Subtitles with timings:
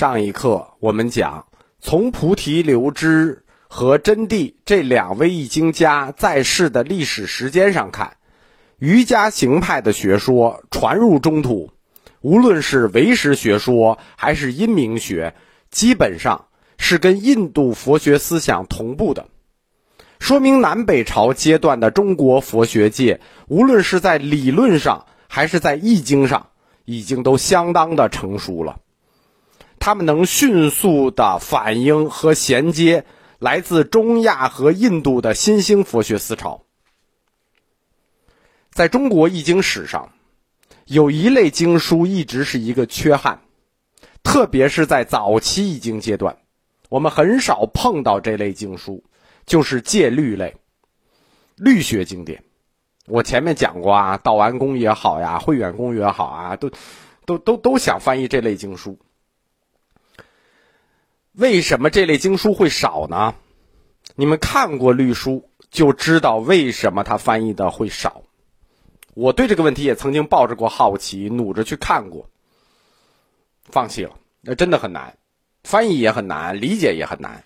[0.00, 1.44] 上一课我们讲，
[1.78, 8.16] 从菩提流支和真谛这两位易经家在世的历史时间上看，
[8.78, 11.70] 瑜伽行派的学说传入中土，
[12.22, 15.34] 无论是唯识学说还是阴明学，
[15.70, 16.46] 基本上
[16.78, 19.28] 是跟印度佛学思想同步的，
[20.18, 26.46] 说明南北朝阶段的中国佛学界，无论是在理论上还是在易经上，
[26.86, 28.78] 已经都相当的成熟了。
[29.80, 33.06] 他们能迅速的反映和衔接
[33.38, 36.66] 来自中亚和印度的新兴佛学思潮。
[38.70, 40.12] 在中国易经史上，
[40.84, 43.40] 有一类经书一直是一个缺憾，
[44.22, 46.36] 特别是在早期易经阶段，
[46.90, 49.02] 我们很少碰到这类经书，
[49.46, 50.54] 就是戒律类、
[51.56, 52.44] 律学经典。
[53.06, 56.70] 我前面讲过啊，道安公也好呀，慧远公也好啊，都
[57.24, 58.98] 都都都想翻译这类经书。
[61.40, 63.34] 为什么这类经书会少呢？
[64.14, 68.24] 你们看过律书就知道为什么它翻译的会少。
[69.14, 72.28] 我对这个问题也曾经抱着过好奇，努着去看过，
[73.64, 74.18] 放弃了。
[74.42, 75.16] 那真的很难，
[75.64, 77.44] 翻译也很难，理解也很难。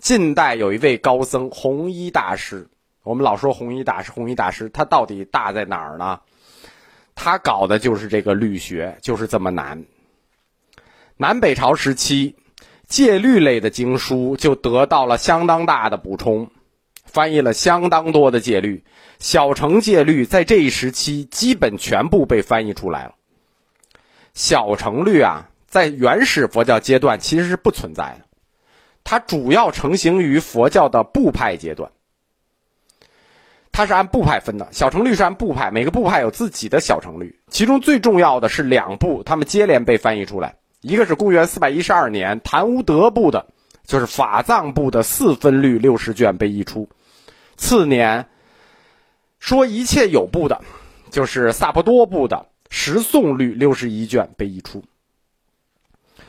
[0.00, 2.68] 近代有一位高僧弘一大师，
[3.04, 6.20] 我们老说弘一大师，弘一大师他到底大在哪儿呢？
[7.14, 9.84] 他搞的就是这个律学，就是这么难。
[11.16, 12.34] 南北朝时期。
[12.90, 16.50] 戒律类的经书就得到了相当大的补充，
[17.04, 18.84] 翻译了相当多的戒律。
[19.20, 23.14] 小乘戒律在这一时期基本全部被翻译出来了。
[24.34, 28.24] 小乘律啊，在原始佛教阶段其实是不存在的，
[29.04, 31.92] 它主要成型于佛教的部派阶段。
[33.70, 40.56] 它是按部派分的，小乘律是按部派，每个部派有自己的小乘律，其中最重要的是两部，它们接连被翻译出来。
[40.80, 43.46] 一个是公元四百一十二年谭无德部的，
[43.84, 46.88] 就是法藏部的四分律六十卷被译出；
[47.56, 48.26] 次年
[49.38, 50.60] 说一切有部的，
[51.10, 54.82] 就是萨婆多部的十颂律六十一卷被译出。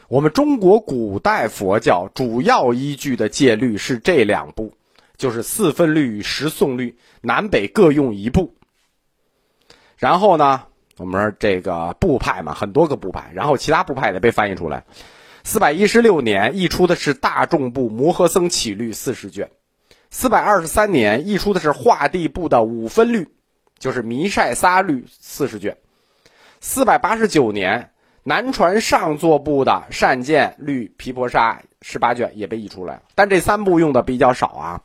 [0.09, 4.73] 我们中国古代佛教主要依据的戒律是这两部，
[5.15, 8.53] 就是四分律与十颂律，南北各用一部。
[9.95, 10.63] 然后呢？
[11.01, 14.85] 我们说这个部派嘛，很多个部派，然后其他部派也被翻译出来。
[15.43, 19.49] 四百一十六年译出的是大众部摩诃僧起律四十卷，
[20.11, 23.27] 四百二十三年译出的是化地部的五分律，
[23.79, 25.75] 就是弥晒撒律四十卷。
[26.59, 27.89] 四百八十九年
[28.21, 34.81] 南传上座部的善见律毗婆沙十八卷也被译出来了，但这三部用的比较少啊。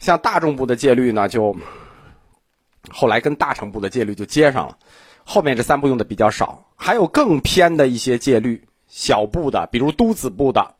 [0.00, 1.56] 像大众部的戒律呢，就
[2.90, 4.78] 后来跟大乘部的戒律就接上了。
[5.24, 10.74] 后面这三部用的比较少，还有更偏的一些戒律，小部的，比如都子部的，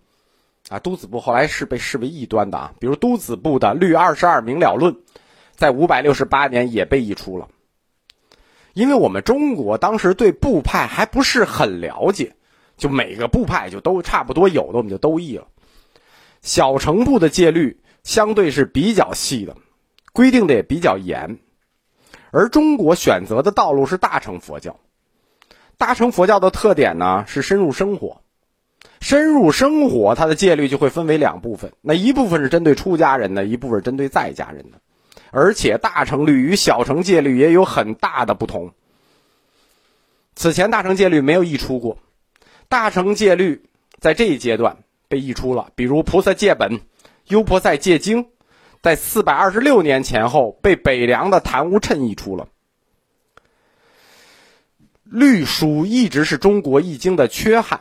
[0.69, 4.93] 啊，都子部后来是被视为异端的啊，比如都子部的《律二十二明了论》，
[5.54, 7.48] 在五百六十八年也被译出了。
[8.75, 12.34] 因为我们中国当时对部派还不是很了解，
[12.76, 15.47] 就每个部派就都差不多有的我们就都译了。
[16.43, 19.56] 小乘部的戒律相对是比较细的，
[20.12, 21.38] 规定的也比较严。
[22.34, 24.80] 而中国选择的道路是大乘佛教，
[25.78, 28.22] 大乘佛教的特点呢是深入生活，
[29.00, 34.80] 深入生活，它的戒律就会分为两部分，那一部分是针对出家人的，一部分针对在家人的，
[35.30, 38.72] 而且大乘律与小乘戒律也有很大的不同。
[40.34, 41.98] 此前大乘戒律没有译出过，
[42.68, 43.62] 大乘戒律
[44.00, 46.72] 在这一阶段被译出了，比如《菩萨戒本》
[47.28, 48.24] 《优婆塞戒经》。
[48.84, 52.46] 在四百二十六年前后，被北凉的谭无谶译出了。
[55.04, 57.80] 律书一直是中国易经的缺憾，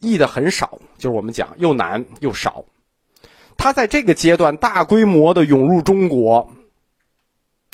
[0.00, 2.64] 译的很少，就是我们讲又难又少。
[3.56, 6.52] 它在这个阶段大规模的涌入中国，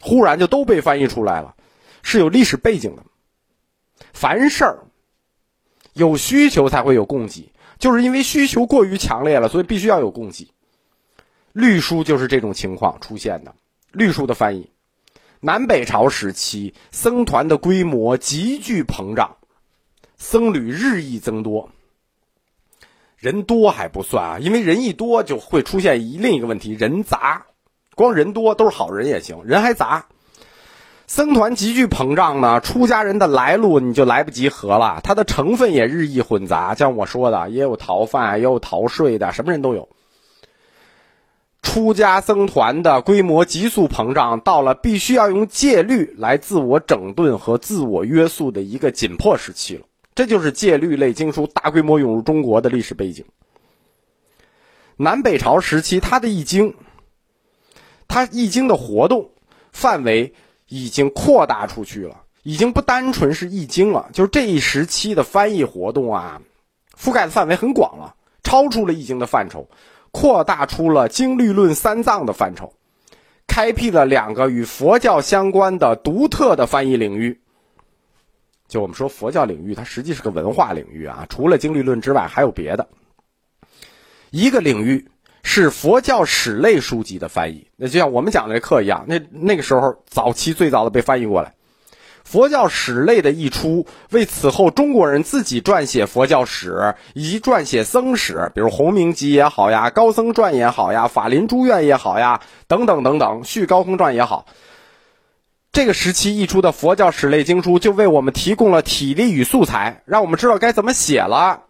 [0.03, 1.55] 忽然就都被翻译出来了，
[2.03, 3.03] 是有历史背景的。
[4.13, 4.85] 凡事儿
[5.95, 10.47] 有需求才会有供给，就是因为需求过于强烈了，所以必须要有供给。
[11.59, 13.53] 律书就是这种情况出现的。
[13.91, 14.71] 律书的翻译，
[15.41, 19.39] 南北朝时期僧团的规模急剧膨胀，
[20.17, 21.71] 僧侣日益增多。
[23.17, 27.47] 人多还不算啊，因为人一多就会出现一另一个问题：人杂。
[27.97, 30.07] 光人多都是好人也行，人还杂。
[31.09, 36.77] 僧团急剧膨胀呢，出家人的来路你就来不及合了，它的成分也日益混杂。
[36.77, 39.89] 像我说的，也有逃犯，也有逃税的，什么人都有。
[41.69, 49.83] 出家僧团的规模急速膨胀，到了必须要用戒律来自我整顿和自我约束的一个紧迫时期了。
[50.15, 53.27] 这就是戒律类经书大规模涌入中国的历史背景。
[54.97, 56.75] 南北朝时期，它的易经，
[58.09, 59.31] 它易经的活动
[59.71, 60.33] 范围
[60.69, 66.41] 已经扩大出去了，已经不单纯是易经了，就是这一时期的翻译活动啊，
[66.99, 69.69] 覆盖的范围很广了，超出了易经的范畴，
[70.21, 72.73] 扩大出了经律论三藏的范畴，
[73.47, 77.39] 开辟了两个与佛教相关的独特的翻译领域。
[78.67, 82.89] 就我们说佛教领域，它实际是个文化领域啊，除了经律论之外，还有别的。
[84.31, 85.09] 一个领域
[85.45, 91.55] 是佛教史类书籍的翻译，那就像我们讲的这课一样，那那个时候早期最早的被翻译过来，
[92.29, 104.45] 佛教史类的译出，为此后中国人自己撰写佛教史以及撰写僧史，比如《洪明集》也好呀，《高僧传》也好呀，《法林诸愿》也好呀，等等等等，《续高僧传》也好，
[105.73, 111.63] 这个时期译出的佛教史类经书，就为我们提供了体例与素材，让我们知道该怎么写了。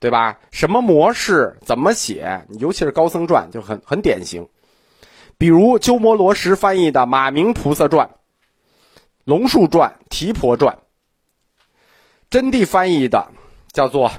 [0.00, 0.36] 对吧？
[0.50, 1.56] 什么模式？
[1.64, 2.42] 怎么写？
[2.58, 4.46] 尤其是高僧传就很很典型。
[5.38, 8.06] 比如鸠摩罗什翻译的《马明菩萨传》
[9.24, 10.76] 《龙树传》《提婆传》，
[12.28, 13.28] 真谛翻译的
[13.72, 14.10] 叫做《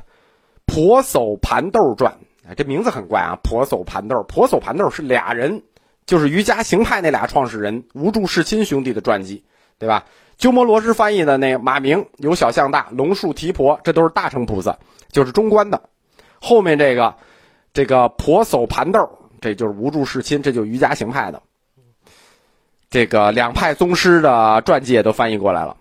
[0.65, 2.17] 婆叟盘豆传》。
[2.55, 3.37] 这名字很怪啊！
[3.43, 5.63] 婆叟盘豆，婆叟盘豆是俩人，
[6.07, 9.43] 就是瑜伽行派那俩创始人无著世亲兄弟的传记，
[9.77, 10.05] 对吧？
[10.37, 14.77] 鸠摩罗什翻译的那马明有小象大龙树提婆，这都是大乘菩萨，
[15.09, 15.89] 就是中观的。
[16.41, 17.15] 后面这个，
[17.73, 19.07] 这个婆叟盘豆，
[19.39, 21.41] 这就是无著世亲，这就瑜伽行派的。
[22.95, 25.75] 这个两派宗师的传记也都翻译过来了。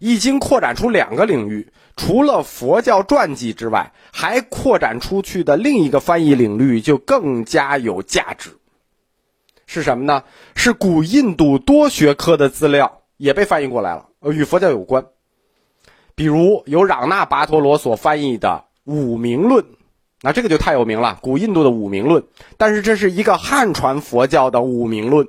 [0.00, 8.50] 易经扩展出两个领域，除了佛教传记之外，还扩展出去的另一个翻译领域就更加有价值。
[9.64, 10.24] 是什么呢？
[10.54, 12.98] 是古印度多学科的资料。
[13.16, 15.06] 也被翻译过来了，呃，与佛教有关。
[16.14, 19.64] 比如由嚷那跋陀罗所翻译的《五明论》，
[20.20, 22.22] 那这个就太有名了，古印度的《五明论》。
[22.58, 25.24] 但是这是一个汉传佛教的《五明论》，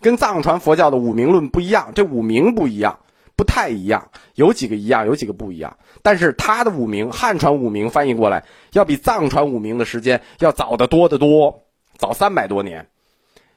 [0.00, 2.98] 跟藏传佛教的《五明论》不一样，这五明不一样，
[3.36, 5.76] 不太一样，有几个一样，有几个不一样。
[6.02, 11.62] 但是他的五明，汉传五明翻译过来，要比藏传五明的时间要早得多得多，
[11.96, 12.88] 早三百多年。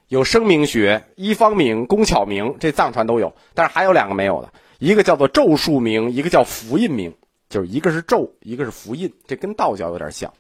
[0.10, 7.16] 有声明学、一方明、工巧明，这藏传都有，但是还有两个没有的，一个叫做咒术明，一个叫符印明，
[7.50, 10.32] 就是一个是咒，一个是符印，这跟道教有点像。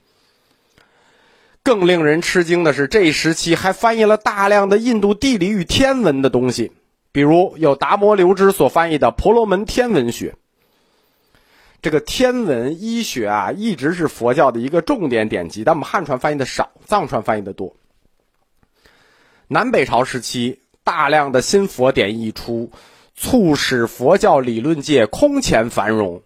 [1.64, 6.72] 更令人吃惊的是，这一时期还翻译了大量的印度地理与天文的东西，
[7.14, 10.32] 比如有达摩留之所翻译的《婆罗门天文学》。
[11.82, 17.76] 这个天文医学啊，一直是佛教的一个重点典籍，但我们汉传翻译的少，藏传翻译的多。
[19.48, 22.72] 南北朝时期，大量的新佛典译出，
[23.16, 26.24] 促使佛教理论界空前繁荣。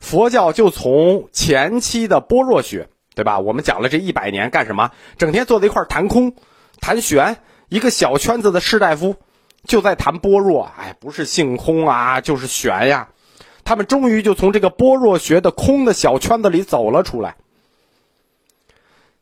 [0.00, 3.38] 佛教就从前期的般若学，对吧？
[3.38, 4.90] 我们讲了这一百年干什么？
[5.18, 6.34] 整天坐在一块谈空、
[6.80, 7.36] 谈玄，
[7.68, 9.16] 一个小圈子的士大夫
[9.66, 10.70] 就在谈般若。
[10.78, 13.08] 哎，不是性空啊，就是玄呀。
[13.64, 17.36] 他们终于就从这个般若学的空的小圈子里走了出来。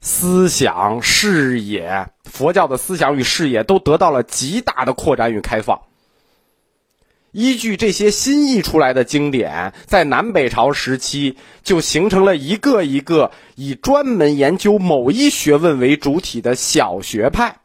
[0.00, 5.78] 思想视野，佛教的思想与视野都得到了极大的扩展与开放。
[7.32, 17.58] 依据这些新译出来的经典，在南北朝时期就形成了一个一个以专门研究某一学问为主体的小学派。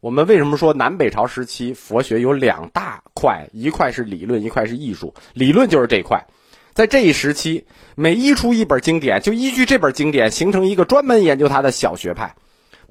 [0.00, 3.48] 我们为什么说南北朝时期佛学有两大块？
[3.52, 5.14] 一块是理论，一块是艺术。
[5.34, 6.26] 理论就是这一块。
[6.74, 12.34] 在这一时期，每译出一本经典，就依据这本经典形成一个专门研究它的小学派。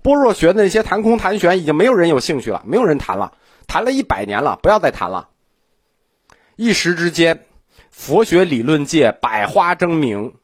[0.04, 3.34] 般若学的那些谈空谈玄，已经没有人有兴趣了，没有人谈了，
[3.68, 5.30] 谈了一百年了，不要再谈了。
[6.62, 7.44] 一时之间，
[7.90, 10.36] 佛学理论界百花争鸣，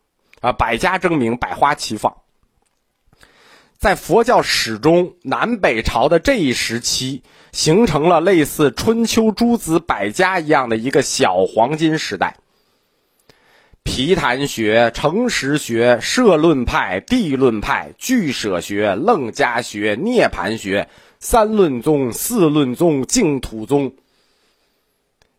[0.41, 2.11] 啊，百家争鸣，百花齐放。
[3.77, 7.21] 在佛教史中，南北朝的这一时期，
[7.51, 12.37] 形成了类似春秋诸子百家一样的一个小黄金时代。
[13.83, 23.93] 皮谈学、诚实学、社论派、地论派、俱舍学、楞伽学、涅盘学、三论宗、四论宗、净土宗，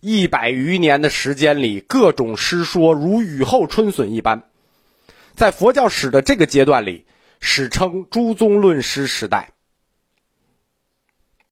[0.01, 4.45] 一百余年的时间里，各种诗说如雨后春笋一般。
[5.35, 7.05] 在佛教史的这个阶段里，
[7.41, 9.51] 史称诸宗论师时代。